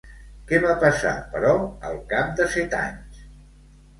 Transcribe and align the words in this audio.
Què 0.51 0.59
va 0.63 0.71
passar, 0.83 1.11
però, 1.35 1.51
al 1.89 2.01
cap 2.13 2.33
de 2.39 2.47
set 2.53 2.75
anys? 2.79 3.21